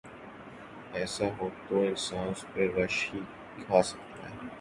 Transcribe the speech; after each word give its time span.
ایسا 0.93 1.25
ہو 1.37 1.49
تو 1.67 1.75
انسان 1.89 2.27
اس 2.29 2.41
پہ 2.53 2.61
غش 2.75 2.95
ہی 3.13 3.19
کھا 3.65 3.81
سکتا 3.89 4.29
ہے۔ 4.29 4.35